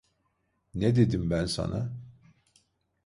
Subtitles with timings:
[0.73, 1.91] Ne dedim ben sana?